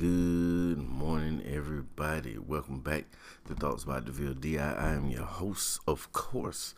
[0.00, 2.38] Good morning, everybody.
[2.38, 3.04] Welcome back
[3.46, 4.56] to Thoughts by DeVille DI.
[4.56, 6.74] I am your host, of course,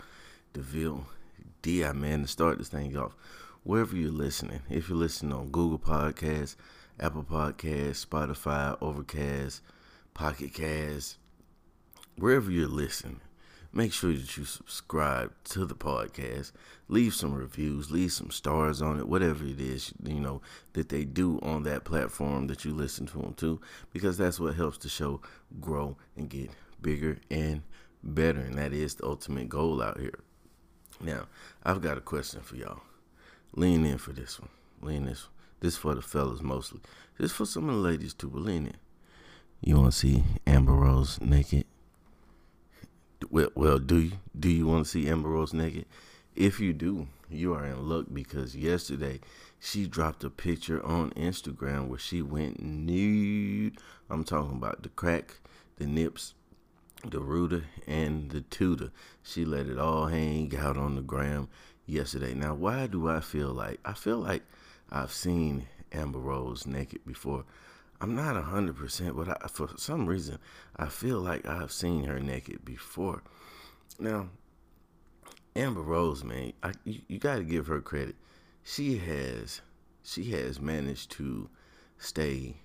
[0.54, 1.06] DeVille
[1.62, 1.92] DI.
[1.92, 3.14] Man, to start this thing off,
[3.62, 6.56] wherever you're listening, if you're listening on Google Podcasts,
[6.98, 9.60] Apple Podcasts, Spotify, Overcast,
[10.14, 11.16] Pocket Cast,
[12.16, 13.20] wherever you're listening,
[13.72, 16.52] make sure that you subscribe to the podcast.
[16.88, 20.42] Leave some reviews leave some stars on it whatever it is you know
[20.74, 23.58] that they do on that platform that you listen to them to
[23.92, 25.20] because that's what helps the show
[25.60, 26.50] grow and get
[26.82, 27.62] bigger and
[28.02, 30.18] better and that is the ultimate goal out here.
[31.00, 31.26] Now
[31.64, 32.82] i've got a question for y'all.
[33.54, 34.50] Lean in for this one.
[34.82, 35.32] Lean this one.
[35.60, 36.80] this for the fellas mostly.
[37.18, 38.76] This for some of the ladies too but lean in.
[39.62, 41.64] You want to see amber rose naked
[43.32, 45.86] well, well, do you do you want to see Amber Rose naked?
[46.36, 49.20] If you do, you are in luck because yesterday
[49.58, 53.78] she dropped a picture on Instagram where she went nude.
[54.10, 55.36] I'm talking about the crack,
[55.76, 56.34] the nips,
[57.06, 58.90] the rooter, and the tutor.
[59.22, 61.48] She let it all hang out on the gram
[61.86, 62.34] yesterday.
[62.34, 64.42] Now, why do I feel like I feel like
[64.90, 67.46] I've seen Amber Rose naked before?
[68.02, 70.38] I'm not a hundred percent, but I, for some reason,
[70.76, 73.22] I feel like I've seen her naked before.
[74.00, 74.30] Now,
[75.54, 78.16] Amber Rose, man, I, you, you got to give her credit.
[78.64, 79.60] She has,
[80.02, 81.48] she has managed to
[81.96, 82.56] stay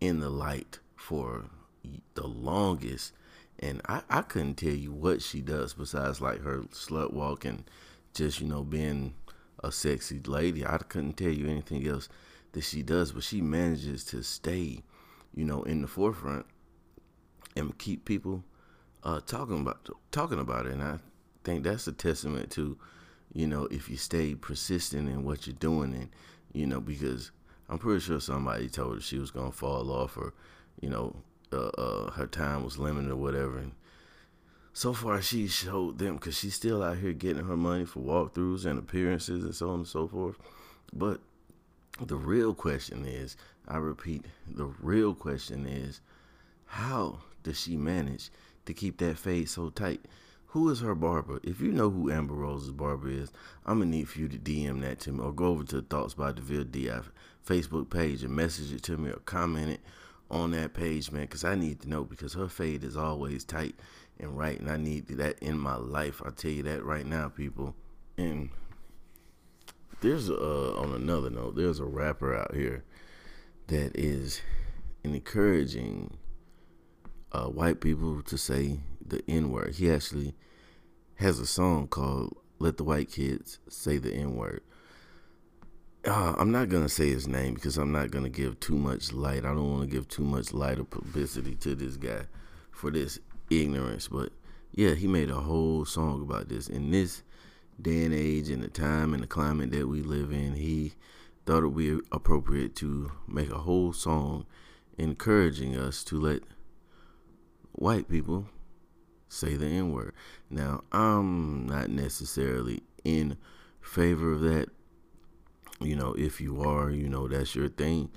[0.00, 1.44] in the light for
[2.14, 3.12] the longest,
[3.60, 7.62] and I, I couldn't tell you what she does besides like her slut walk and
[8.14, 9.14] just you know being
[9.62, 10.66] a sexy lady.
[10.66, 12.08] I couldn't tell you anything else
[12.54, 14.82] that she does, but she manages to stay,
[15.34, 16.46] you know, in the forefront
[17.56, 18.42] and keep people
[19.02, 20.72] uh, talking about talking about it.
[20.72, 20.98] And I
[21.44, 22.78] think that's a testament to,
[23.32, 26.10] you know, if you stay persistent in what you're doing, and
[26.52, 27.30] you know, because
[27.68, 30.32] I'm pretty sure somebody told her she was gonna fall off, or
[30.80, 31.16] you know,
[31.52, 33.58] uh, uh, her time was limited or whatever.
[33.58, 33.72] And
[34.72, 38.64] so far, she showed them because she's still out here getting her money for walkthroughs
[38.64, 40.36] and appearances and so on and so forth.
[40.92, 41.20] But
[42.00, 43.36] the real question is,
[43.68, 46.00] I repeat, the real question is,
[46.66, 48.30] how does she manage
[48.66, 50.04] to keep that fade so tight?
[50.48, 51.40] Who is her barber?
[51.42, 53.32] If you know who Amber Rose's barber is,
[53.66, 56.14] I'm gonna need for you to DM that to me or go over to Thoughts
[56.14, 57.00] by DeVille DI
[57.46, 59.80] Facebook page and message it to me or comment it
[60.30, 63.74] on that page, man, because I need to know because her fade is always tight
[64.18, 66.22] and right, and I need that in my life.
[66.24, 67.74] I'll tell you that right now, people.
[68.16, 68.50] And
[70.04, 72.84] there's a, on another note, there's a rapper out here
[73.68, 74.42] that is
[75.02, 76.18] encouraging
[77.32, 79.74] uh, white people to say the N word.
[79.74, 80.34] He actually
[81.16, 84.62] has a song called "Let the White Kids Say the N Word."
[86.06, 89.46] Uh, I'm not gonna say his name because I'm not gonna give too much light.
[89.46, 92.26] I don't want to give too much light or publicity to this guy
[92.70, 94.08] for this ignorance.
[94.08, 94.32] But
[94.72, 96.68] yeah, he made a whole song about this.
[96.68, 97.22] And this
[97.80, 100.94] day and age and the time and the climate that we live in, he
[101.46, 104.46] thought it would be appropriate to make a whole song
[104.96, 106.42] encouraging us to let
[107.72, 108.46] white people
[109.28, 110.14] say the N word.
[110.48, 113.36] Now, I'm not necessarily in
[113.80, 114.68] favor of that.
[115.80, 118.10] You know, if you are, you know, that's your thing.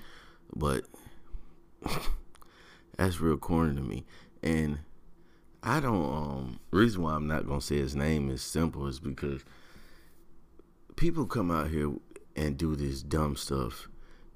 [0.56, 0.86] But
[2.98, 4.06] that's real corny to me.
[4.44, 4.80] And
[5.64, 9.44] I don't um reason why I'm not gonna say his name is simple is because
[10.96, 11.92] people come out here
[12.36, 13.88] and do this dumb stuff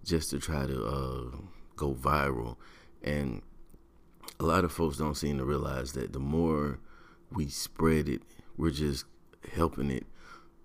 [0.03, 1.37] just to try to uh,
[1.75, 2.57] go viral.
[3.03, 3.41] And
[4.39, 6.79] a lot of folks don't seem to realize that the more
[7.31, 8.23] we spread it
[8.57, 9.05] we're just
[9.53, 10.05] helping it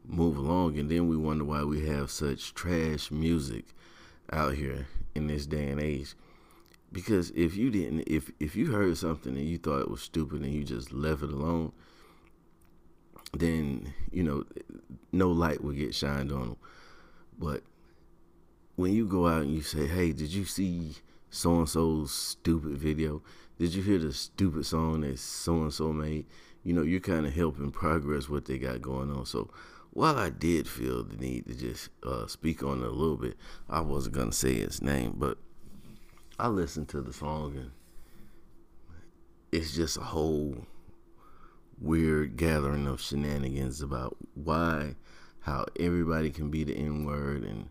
[0.05, 0.79] move along.
[0.79, 3.65] And then we wonder why we have such trash music
[4.33, 6.15] out here in this day and age
[6.93, 10.43] because if you didn't if if you heard something and you thought it was stupid
[10.43, 11.73] and you just left it alone
[13.33, 14.45] then you know
[15.13, 16.57] no light will get shined on them
[17.39, 17.63] but
[18.77, 20.95] when you go out and you say hey did you see
[21.37, 23.23] so and so's stupid video?
[23.59, 26.27] Did you hear the stupid song that so and so made?
[26.63, 29.27] You know you're kind of helping progress what they got going on.
[29.27, 29.51] So
[29.91, 33.37] while I did feel the need to just uh, speak on it a little bit,
[33.69, 35.39] I wasn't gonna say his name, but
[36.39, 37.71] I listened to the song and
[39.53, 40.67] it's just a whole
[41.81, 44.97] weird gathering of shenanigans about why,
[45.41, 47.71] how everybody can be the N word and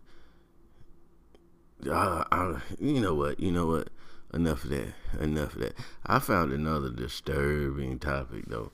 [1.87, 3.89] uh, I, you know what, you know what,
[4.33, 5.75] enough of that, enough of that.
[6.05, 8.71] I found another disturbing topic though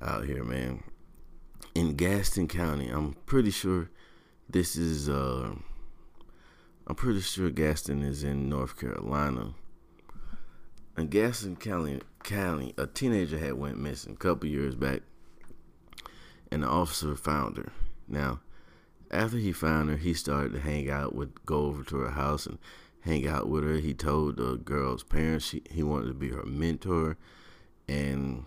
[0.00, 0.84] out here, man.
[1.74, 3.90] In Gaston County, I'm pretty sure
[4.48, 5.54] this is uh,
[6.86, 9.54] I'm pretty sure Gaston is in North Carolina.
[10.96, 15.00] And Gaston County, County, a teenager had went missing a couple years back,
[16.50, 17.72] and the officer found her.
[18.06, 18.40] Now,
[19.10, 22.46] after he found her, he started to hang out with, go over to her house
[22.46, 22.58] and
[23.00, 23.76] hang out with her.
[23.76, 27.16] He told the girl's parents she, he wanted to be her mentor,
[27.88, 28.44] and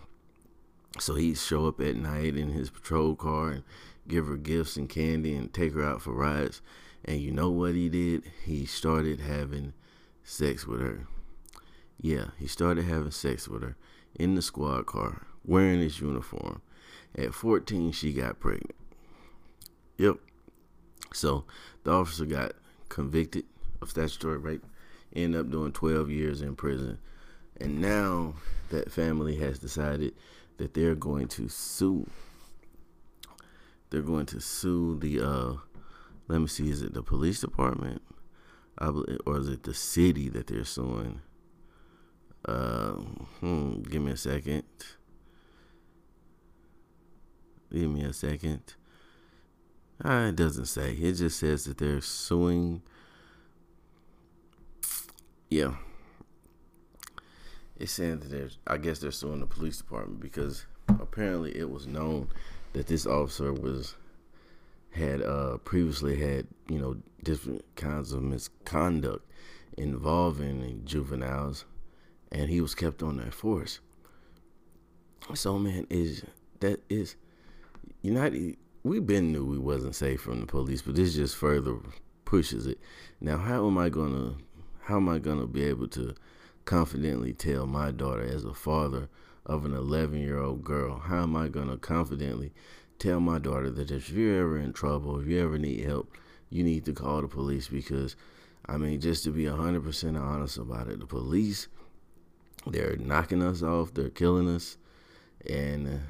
[0.98, 3.64] so he'd show up at night in his patrol car and
[4.06, 6.62] give her gifts and candy and take her out for rides.
[7.08, 8.30] And you know what he did?
[8.44, 9.72] He started having
[10.22, 11.06] sex with her.
[11.98, 13.76] Yeah, he started having sex with her
[14.14, 16.60] in the squad car, wearing his uniform.
[17.16, 18.74] At 14, she got pregnant.
[19.96, 20.18] Yep.
[21.14, 21.46] So
[21.82, 22.52] the officer got
[22.90, 23.46] convicted
[23.80, 24.66] of statutory rape,
[25.16, 26.98] ended up doing 12 years in prison.
[27.58, 28.34] And now
[28.68, 30.12] that family has decided
[30.58, 32.06] that they're going to sue.
[33.88, 35.52] They're going to sue the uh,
[36.28, 38.02] let me see, is it the police department?
[38.78, 41.20] Believe, or is it the city that they're suing?
[42.44, 42.92] Uh,
[43.40, 44.64] hmm, give me a second.
[47.72, 48.62] Give me a second.
[50.04, 50.92] Uh, it doesn't say.
[50.92, 52.82] It just says that they're suing.
[55.50, 55.74] Yeah.
[57.76, 61.86] It's saying that they're, I guess they're suing the police department because apparently it was
[61.86, 62.28] known
[62.74, 63.96] that this officer was
[64.90, 69.24] had uh, previously had you know different kinds of misconduct
[69.76, 71.64] involving juveniles,
[72.32, 73.80] and he was kept on that force.
[75.34, 76.24] So man, is
[76.60, 77.16] that is
[78.02, 78.56] United?
[78.84, 81.76] We've been knew we wasn't safe from the police, but this just further
[82.24, 82.78] pushes it.
[83.20, 84.34] Now, how am I gonna
[84.82, 86.14] how am I gonna be able to
[86.64, 89.08] confidently tell my daughter as a father
[89.44, 90.98] of an 11 year old girl?
[90.98, 92.52] How am I gonna confidently
[92.98, 96.12] tell my daughter that if you're ever in trouble, if you ever need help,
[96.50, 98.16] you need to call the police because,
[98.66, 101.68] I mean, just to be 100% honest about it, the police,
[102.66, 104.76] they're knocking us off, they're killing us,
[105.48, 106.00] and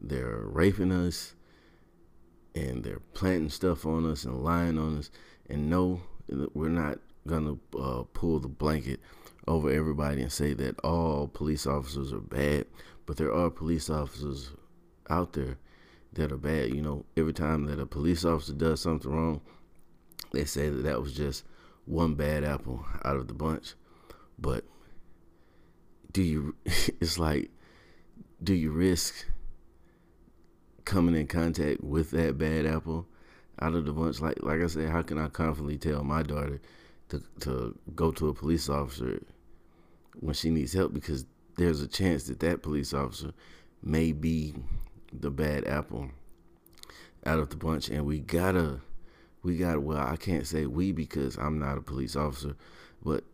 [0.00, 1.34] they're raping us,
[2.54, 5.10] and they're planting stuff on us and lying on us.
[5.48, 6.02] And no,
[6.54, 9.00] we're not going to uh, pull the blanket
[9.46, 12.66] over everybody and say that all police officers are bad,
[13.06, 14.50] but there are police officers
[15.10, 15.56] out there
[16.18, 16.74] that are bad.
[16.74, 19.40] You know, every time that a police officer does something wrong,
[20.32, 21.44] they say that that was just
[21.86, 23.74] one bad apple out of the bunch.
[24.38, 24.64] But
[26.12, 27.50] do you, it's like,
[28.42, 29.26] do you risk
[30.84, 33.06] coming in contact with that bad apple
[33.60, 34.20] out of the bunch?
[34.20, 36.60] Like, like I said, how can I confidently tell my daughter
[37.08, 39.20] to, to go to a police officer
[40.20, 40.92] when she needs help?
[40.92, 41.24] Because
[41.56, 43.32] there's a chance that that police officer
[43.82, 44.54] may be
[45.12, 46.10] the bad apple
[47.24, 48.80] out of the bunch, and we gotta,
[49.42, 49.80] we gotta.
[49.80, 52.54] Well, I can't say we because I'm not a police officer,
[53.02, 53.24] but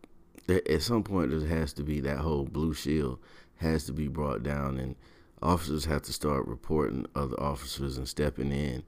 [0.47, 3.19] there, at some point there has to be that whole blue shield
[3.57, 4.97] has to be brought down, and
[5.43, 8.83] officers have to start reporting other officers and stepping in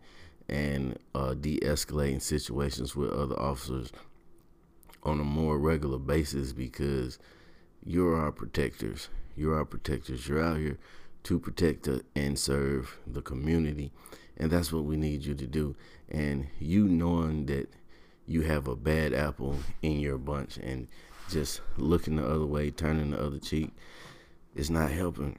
[0.48, 3.90] and uh, de-escalating situations with other officers
[5.02, 7.18] on a more regular basis because
[7.84, 9.08] you're our protectors.
[9.36, 10.26] You're our protectors.
[10.26, 10.78] You're out here
[11.26, 13.90] to protect uh, and serve the community.
[14.36, 15.74] And that's what we need you to do.
[16.08, 17.68] And you knowing that
[18.26, 20.86] you have a bad apple in your bunch and
[21.28, 23.72] just looking the other way, turning the other cheek,
[24.54, 25.36] is not helping.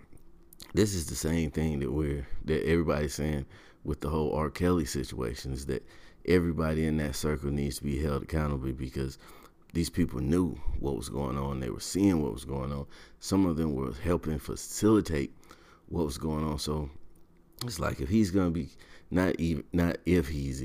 [0.73, 3.45] This is the same thing that we're that everybody's saying
[3.85, 4.49] with the whole R.
[4.49, 5.87] Kelly situation is that
[6.25, 9.17] everybody in that circle needs to be held accountable because
[9.73, 11.61] these people knew what was going on.
[11.61, 12.87] They were seeing what was going on.
[13.21, 15.31] Some of them were helping facilitate
[15.89, 16.59] what was going on.
[16.59, 16.89] So
[17.63, 18.69] it's like if he's gonna be
[19.09, 20.63] not even not if he's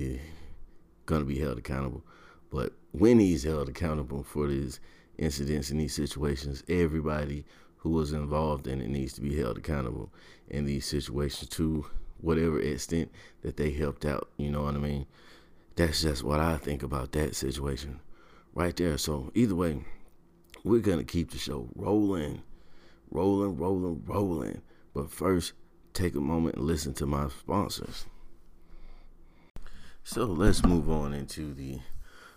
[1.06, 2.02] gonna be held accountable,
[2.50, 4.80] but when he's held accountable for these
[5.18, 7.44] incidents and these situations, everybody
[7.78, 10.12] who was involved in it needs to be held accountable
[10.48, 11.84] in these situations to
[12.20, 13.10] whatever extent
[13.42, 14.30] that they helped out.
[14.36, 15.06] You know what I mean?
[15.74, 18.00] That's just what I think about that situation
[18.54, 18.98] right there.
[18.98, 19.84] So either way,
[20.64, 22.42] we're gonna keep the show rolling,
[23.10, 24.62] rolling, rolling, rolling.
[24.94, 25.52] But first,
[25.94, 28.06] take a moment and listen to my sponsors.
[30.04, 31.78] So let's move on into the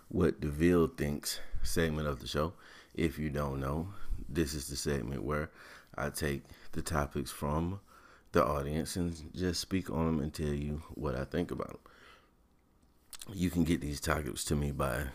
[0.08, 2.54] What DeVille Thinks segment of the show.
[2.94, 3.88] If you don't know,
[4.28, 5.50] this is the segment where
[5.96, 7.80] I take the topics from
[8.32, 11.78] the audience and just speak on them and tell you what I think about them.
[13.34, 15.06] You can get these topics to me by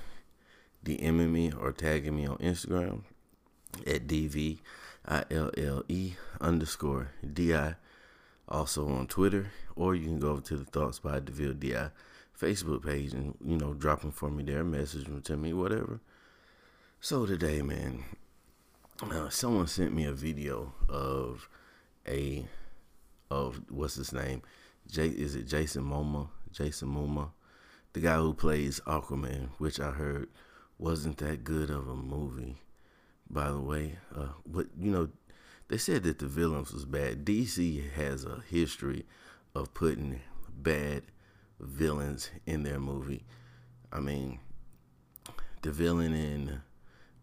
[0.83, 3.03] DMing me or tagging me on Instagram
[3.87, 4.59] at DV
[5.05, 7.75] I L L E underscore D I.
[8.47, 11.89] Also on Twitter, or you can go over to the Thoughts by DeVille DI
[12.39, 16.01] Facebook page and you know drop them for me there, message them to me, whatever.
[16.99, 18.03] So today, man,
[19.01, 21.47] uh, someone sent me a video of
[22.07, 22.45] a
[23.29, 24.41] of what's his name?
[24.89, 26.27] Jay is it Jason Momoa?
[26.51, 27.29] Jason Momoa,
[27.93, 30.27] the guy who plays Aquaman, which I heard
[30.77, 32.57] wasn't that good of a movie.
[33.31, 35.07] By the way, uh, but you know,
[35.69, 37.23] they said that the villains was bad.
[37.23, 39.05] DC has a history
[39.55, 40.19] of putting
[40.49, 41.03] bad
[41.57, 43.23] villains in their movie.
[43.89, 44.39] I mean,
[45.61, 46.61] the villain in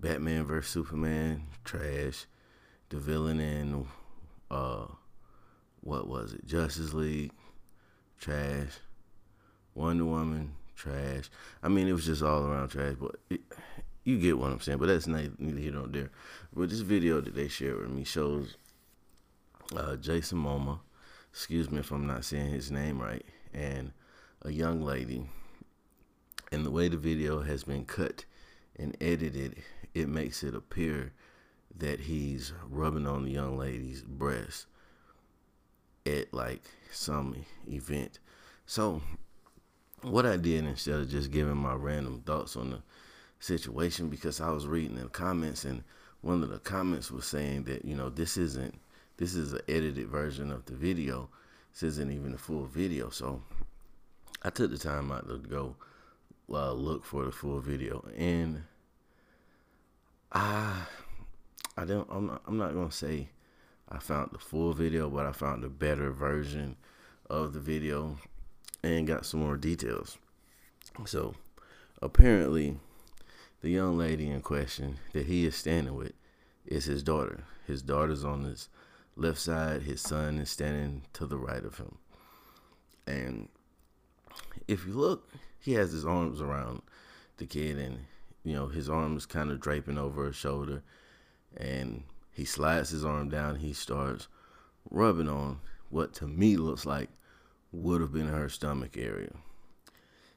[0.00, 2.24] Batman vs Superman, trash.
[2.88, 3.86] The villain in
[4.50, 4.86] uh,
[5.82, 6.46] what was it?
[6.46, 7.32] Justice League,
[8.18, 8.78] trash.
[9.74, 11.28] Wonder Woman, trash.
[11.62, 12.94] I mean, it was just all around trash.
[12.98, 13.16] But
[14.08, 14.78] you get what I'm saying.
[14.78, 16.10] But that's neither here nor there.
[16.54, 18.56] But this video that they shared with me shows
[19.76, 20.80] uh, Jason Momoa.
[21.30, 23.24] Excuse me if I'm not saying his name right.
[23.52, 23.92] And
[24.42, 25.28] a young lady.
[26.50, 28.24] And the way the video has been cut
[28.78, 29.56] and edited,
[29.92, 31.12] it makes it appear
[31.76, 34.64] that he's rubbing on the young lady's breast
[36.06, 38.20] at like some event.
[38.64, 39.02] So,
[40.00, 42.82] what I did instead of just giving my random thoughts on the
[43.40, 45.82] situation, because I was reading the comments and
[46.20, 48.74] one of the comments was saying that you know this isn't
[49.16, 51.28] this is an edited version of the video.
[51.72, 53.10] This isn't even the full video.
[53.10, 53.42] So
[54.42, 55.76] I took the time out to go
[56.50, 58.62] uh, look for the full video, and
[60.32, 60.82] I
[61.76, 63.28] I don't I'm not, I'm not gonna say
[63.88, 66.76] I found the full video, but I found a better version
[67.30, 68.18] of the video
[68.82, 70.18] and got some more details.
[71.06, 71.34] So
[72.02, 72.78] apparently,
[73.60, 76.12] the young lady in question that he is standing with
[76.64, 77.44] is his daughter.
[77.66, 78.68] His daughter's on his
[79.16, 81.98] left side, his son is standing to the right of him.
[83.06, 83.48] And
[84.68, 86.82] if you look, he has his arms around
[87.38, 88.00] the kid, and
[88.44, 90.82] you know his arms kind of draping over her shoulder,
[91.56, 93.56] and he slides his arm down.
[93.56, 94.28] He starts
[94.90, 95.60] rubbing on
[95.90, 97.08] what to me looks like
[97.72, 99.32] would have been her stomach area.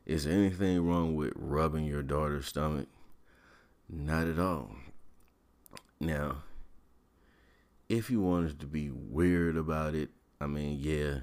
[0.05, 2.87] Is there anything wrong with rubbing your daughter's stomach?
[3.93, 4.71] Not at all.
[5.99, 6.43] Now,
[7.89, 11.19] if you wanted to be weird about it, I mean, yeah,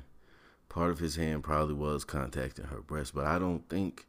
[0.68, 4.06] part of his hand probably was contacting her breast, but I don't think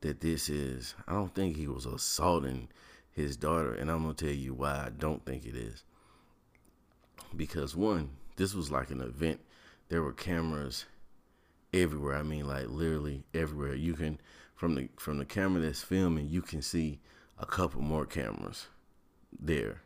[0.00, 2.68] that this is, I don't think he was assaulting
[3.12, 3.74] his daughter.
[3.74, 5.84] And I'm going to tell you why I don't think it is.
[7.36, 9.40] Because, one, this was like an event,
[9.88, 10.86] there were cameras
[11.74, 12.16] everywhere.
[12.16, 13.74] I mean, like literally everywhere.
[13.74, 14.18] You can,
[14.54, 17.00] from the from the camera that's filming, you can see
[17.38, 18.66] a couple more cameras
[19.38, 19.82] there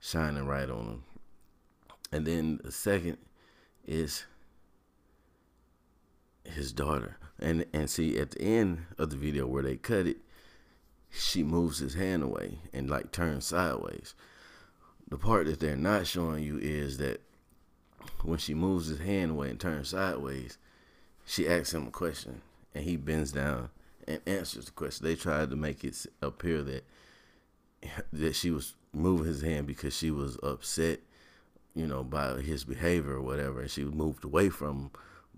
[0.00, 1.04] shining right on them.
[2.12, 3.18] And then the second
[3.86, 4.24] is
[6.44, 7.16] his daughter.
[7.38, 10.18] And and see at the end of the video where they cut it,
[11.10, 14.14] she moves his hand away and like turns sideways.
[15.08, 17.22] The part that they're not showing you is that
[18.22, 20.58] when she moves his hand away and turns sideways,
[21.26, 22.42] she asks him a question
[22.74, 23.70] and he bends down
[24.06, 25.06] and answers the question.
[25.06, 26.84] They tried to make it appear that
[28.12, 31.00] that she was moving his hand because she was upset,
[31.74, 34.90] you know, by his behavior or whatever, and she moved away from him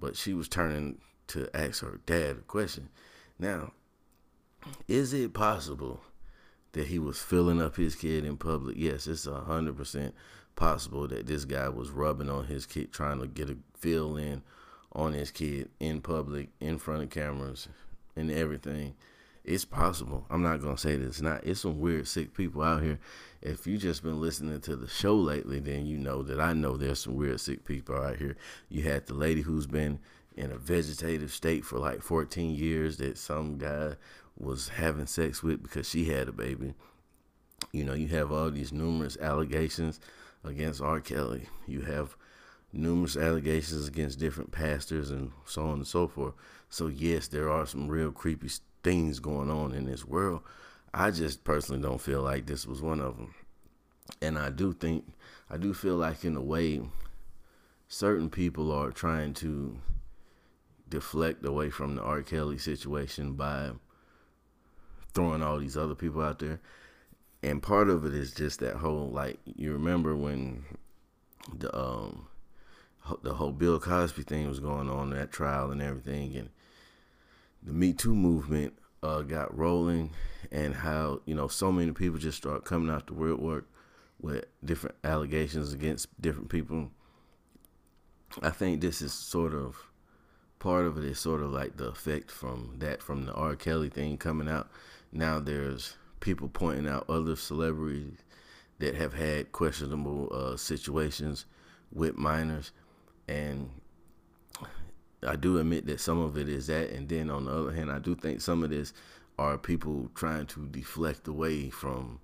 [0.02, 2.88] but she was turning to ask her dad a question.
[3.38, 3.73] Now,
[4.88, 6.00] is it possible
[6.73, 8.76] that he was filling up his kid in public?
[8.76, 10.14] Yes, it's a hundred percent
[10.57, 14.42] possible that this guy was rubbing on his kid, trying to get a feel in
[14.92, 17.69] on his kid in public, in front of cameras,
[18.16, 18.95] and everything.
[19.45, 20.25] It's possible.
[20.31, 21.45] I'm not gonna say that it's not.
[21.45, 23.00] It's some weird, sick people out here.
[23.40, 26.76] If you just been listening to the show lately, then you know that I know
[26.76, 28.37] there's some weird, sick people out here.
[28.69, 29.99] You had the lady who's been
[30.37, 33.97] in a vegetative state for like 14 years that some guy
[34.38, 36.75] was having sex with because she had a baby.
[37.73, 40.00] You know, you have all these numerous allegations
[40.45, 41.00] against R.
[41.00, 41.49] Kelly.
[41.66, 42.16] You have
[42.73, 46.35] numerous allegations against different pastors and so on and so forth.
[46.72, 48.48] So yes, there are some real creepy
[48.82, 50.40] things going on in this world.
[50.94, 53.34] I just personally don't feel like this was one of them.
[54.22, 55.04] And I do think,
[55.50, 56.80] I do feel like in a way,
[57.88, 59.76] certain people are trying to
[60.88, 62.22] deflect away from the R.
[62.22, 63.72] Kelly situation by
[65.12, 66.58] throwing all these other people out there.
[67.42, 70.64] And part of it is just that whole like you remember when
[71.54, 72.28] the um
[73.22, 76.48] the whole Bill Cosby thing was going on that trial and everything and
[77.62, 80.11] the Me Too movement uh, got rolling
[80.50, 83.66] and how you know so many people just start coming out the woodwork
[84.21, 86.90] with different allegations against different people.
[88.42, 89.76] I think this is sort of
[90.59, 93.57] part of it is sort of like the effect from that from the R.
[93.57, 94.71] Kelly thing coming out.
[95.12, 98.19] Now there's people pointing out other celebrities
[98.78, 101.47] that have had questionable uh, situations
[101.92, 102.73] with minors,
[103.28, 103.71] and
[105.24, 107.90] I do admit that some of it is that, and then on the other hand,
[107.90, 108.92] I do think some of this
[109.38, 112.20] are people trying to deflect away from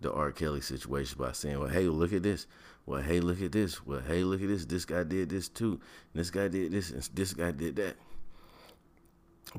[0.00, 0.32] the R.
[0.32, 2.46] Kelly situation by saying, "Well, hey, look at this.
[2.86, 3.84] Well, hey, look at this.
[3.86, 4.64] Well, hey, look at this.
[4.64, 5.80] This guy did this too.
[6.14, 7.96] This guy did this, and this guy did that."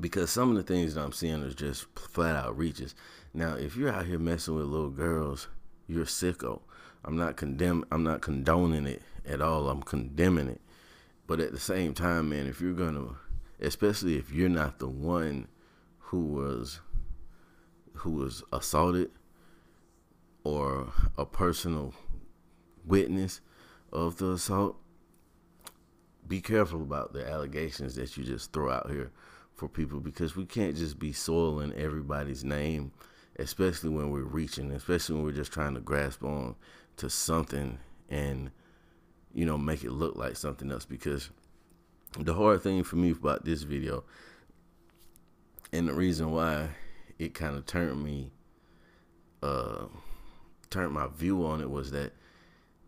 [0.00, 2.94] Because some of the things that I'm seeing is just flat out reaches.
[3.34, 5.48] Now, if you're out here messing with little girls,
[5.86, 6.60] you're sicko.
[7.04, 7.84] I'm not condemn.
[7.90, 9.68] I'm not condoning it at all.
[9.68, 10.60] I'm condemning it.
[11.26, 13.16] But at the same time, man, if you're gonna,
[13.60, 15.48] especially if you're not the one
[15.98, 16.80] who was
[17.94, 19.10] who was assaulted
[20.44, 21.94] or a personal
[22.84, 23.40] witness
[23.92, 24.76] of the assault,
[26.26, 29.10] be careful about the allegations that you just throw out here
[29.54, 32.90] for people because we can't just be soiling everybody's name,
[33.38, 36.56] especially when we're reaching, especially when we're just trying to grasp on
[36.96, 38.50] to something and
[39.34, 40.84] you know make it look like something else.
[40.84, 41.30] Because
[42.18, 44.04] the hard thing for me about this video
[45.72, 46.68] and the reason why
[47.18, 48.30] it kind of turned me
[49.42, 49.86] uh
[50.68, 52.12] turned my view on it was that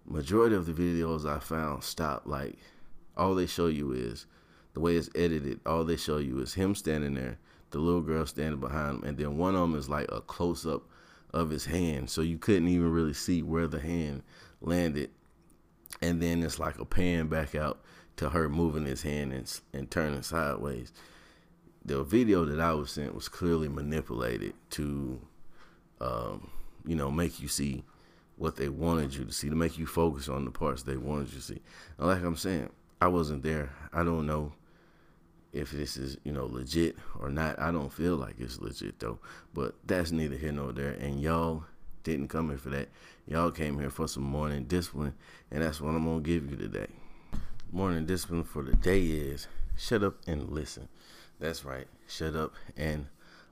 [0.04, 2.58] majority of the videos I found stop like
[3.16, 4.26] all they show you is
[4.74, 7.38] the way it's edited all they show you is him standing there
[7.70, 10.66] the little girl standing behind him and then one of them is like a close
[10.66, 10.82] up
[11.34, 12.08] of his hand.
[12.08, 14.22] So you couldn't even really see where the hand
[14.60, 15.10] landed
[16.02, 17.80] and then it's like a pan back out
[18.16, 20.92] to her moving his hand and, and turning sideways
[21.84, 25.20] the video that I was sent was clearly manipulated to
[26.00, 26.50] um,
[26.86, 27.84] you know, make you see
[28.36, 31.28] what they wanted you to see, to make you focus on the parts they wanted
[31.28, 31.62] you to see.
[31.98, 33.72] And like I'm saying, I wasn't there.
[33.92, 34.52] I don't know
[35.52, 37.58] if this is, you know, legit or not.
[37.58, 39.18] I don't feel like it's legit though.
[39.52, 40.92] But that's neither here nor there.
[40.92, 41.64] And y'all
[42.04, 42.88] didn't come here for that.
[43.26, 45.14] Y'all came here for some morning discipline,
[45.50, 46.86] and that's what I'm gonna give you today.
[47.72, 50.88] Morning discipline for the day is shut up and listen.
[51.40, 51.88] That's right.
[52.06, 53.06] Shut up and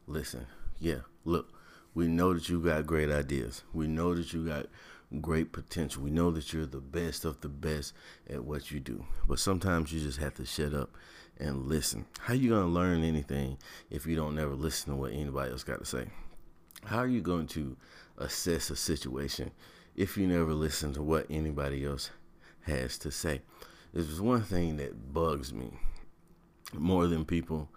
[0.06, 0.46] listen.
[0.78, 1.52] Yeah, look
[1.94, 3.62] we know that you got great ideas.
[3.72, 4.66] We know that you got
[5.20, 6.02] great potential.
[6.02, 7.92] We know that you're the best of the best
[8.30, 9.04] at what you do.
[9.28, 10.90] But sometimes you just have to shut up
[11.38, 12.06] and listen.
[12.20, 13.58] How you going to learn anything
[13.90, 16.06] if you don't never listen to what anybody else got to say?
[16.84, 17.76] How are you going to
[18.22, 19.50] assess a situation
[19.94, 22.10] if you never listen to what anybody else
[22.62, 23.42] has to say?
[23.92, 25.70] There's one thing that bugs me
[26.72, 27.68] more than people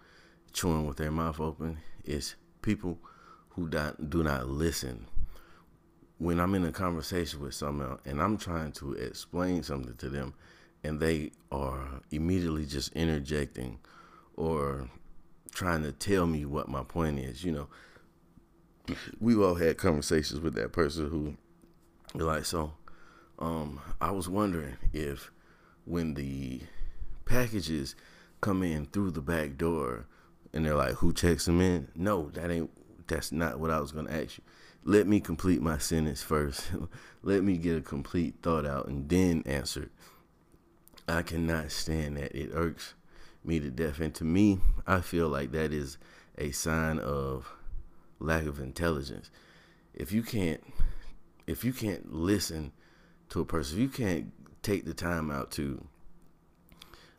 [0.53, 2.97] chewing with their mouth open is people
[3.49, 5.07] who do not listen.
[6.17, 10.33] When I'm in a conversation with someone and I'm trying to explain something to them,
[10.83, 13.79] and they are immediately just interjecting
[14.35, 14.87] or
[15.51, 17.67] trying to tell me what my point is, you know,
[19.19, 21.35] we've all had conversations with that person who,
[22.17, 22.73] you're like, so,
[23.39, 25.31] um, I was wondering if
[25.85, 26.61] when the
[27.25, 27.95] packages
[28.41, 30.07] come in through the back door
[30.53, 31.89] and they're like, who checks them in?
[31.95, 32.71] No, that ain't
[33.07, 34.43] that's not what I was to ask you.
[34.83, 36.71] Let me complete my sentence first.
[37.23, 39.89] Let me get a complete thought out and then answer.
[41.07, 42.35] I cannot stand that.
[42.35, 42.93] It irks
[43.43, 43.99] me to death.
[43.99, 45.97] And to me, I feel like that is
[46.37, 47.51] a sign of
[48.19, 49.29] lack of intelligence.
[49.93, 50.61] If you can't
[51.47, 52.71] if you can't listen
[53.29, 54.31] to a person, if you can't
[54.63, 55.85] take the time out to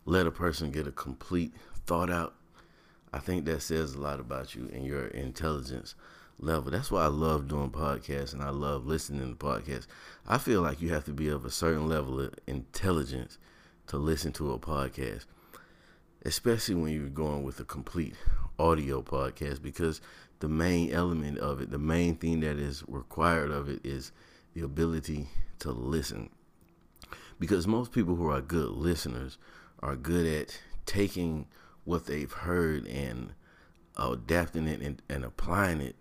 [0.05, 1.53] let a person get a complete
[1.87, 2.35] thought out,
[3.13, 5.95] I think that says a lot about you and your intelligence
[6.39, 6.71] level.
[6.71, 9.87] That's why I love doing podcasts and I love listening to podcasts.
[10.27, 13.39] I feel like you have to be of a certain level of intelligence
[13.89, 15.27] to listen to a podcast,
[16.25, 18.15] especially when you're going with a complete
[18.59, 20.01] audio podcast, because
[20.41, 24.13] the main element of it, the main thing that is required of it is
[24.55, 25.29] the ability
[25.61, 26.31] to listen.
[27.39, 29.39] Because most people who are good listeners
[29.81, 31.47] are good at taking
[31.85, 33.35] what they've heard and
[33.97, 35.97] adapting it and, and applying it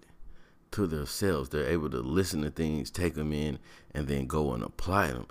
[0.71, 1.49] to themselves.
[1.49, 3.59] They're able to listen to things, take them in,
[3.93, 5.27] and then go and apply them.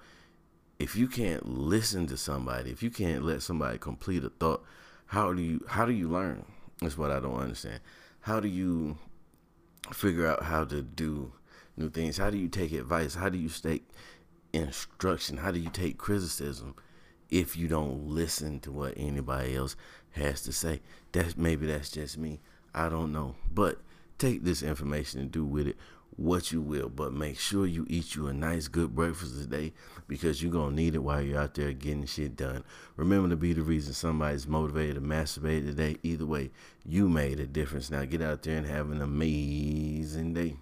[0.79, 4.65] If you can't listen to somebody, if you can't let somebody complete a thought,
[5.07, 6.45] how do you how do you learn?
[6.81, 7.81] That's what I don't understand.
[8.25, 8.99] How do you
[9.93, 11.33] figure out how to do
[11.77, 12.17] new things?
[12.17, 13.15] How do you take advice?
[13.15, 13.89] How do you take
[14.53, 15.39] instruction?
[15.39, 16.75] How do you take criticism
[17.31, 19.77] if you don't listen to what anybody else
[20.13, 20.81] has to say.
[21.13, 22.41] That's maybe that's just me.
[22.75, 23.35] I don't know.
[23.53, 23.81] But
[24.19, 25.77] take this information and do with it
[26.17, 29.73] what you will, but make sure you eat you a nice, good breakfast today
[30.07, 32.65] because you're to need it while you're out there getting shit done.
[32.97, 35.97] Remember to be the reason somebody's motivated to masturbate today.
[36.03, 36.51] Either way,
[36.85, 37.91] you made a difference.
[37.91, 40.57] Now get out there and have an amazing day.